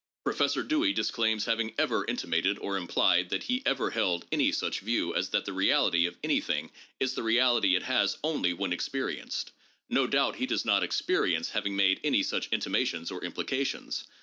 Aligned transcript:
Professor 0.25 0.63
Dewey 0.63 0.93
disclaims 0.93 1.45
having 1.45 1.75
ever 1.77 2.03
intimated 2.07 2.57
or 2.57 2.75
implied 2.75 3.29
that 3.29 3.43
he 3.43 3.61
ever 3.67 3.91
held 3.91 4.25
any 4.31 4.51
such 4.51 4.79
view 4.79 5.13
as 5.13 5.29
that 5.29 5.45
the 5.45 5.53
reality 5.53 6.07
of 6.07 6.17
anything 6.23 6.71
is 6.99 7.13
the 7.13 7.21
reality 7.21 7.75
it 7.75 7.83
has 7.83 8.17
only 8.23 8.51
when 8.51 8.73
experienced. 8.73 9.51
No 9.89 10.07
doubt 10.07 10.37
he 10.37 10.47
does 10.47 10.65
not 10.65 10.81
experi 10.81 11.35
ence 11.37 11.51
having 11.51 11.75
made 11.75 11.99
any 12.03 12.23
such 12.23 12.49
intimations 12.51 13.11
or 13.11 13.23
implications. 13.23 14.05